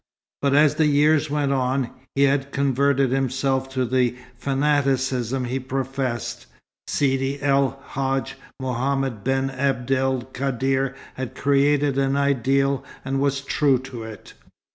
[0.41, 6.47] But as the years went on, he had converted himself to the fanaticism he professed.
[6.87, 13.77] Sidi El Hadj Mohammed ben Abd el Kadr had created an ideal and was true
[13.77, 14.33] to it.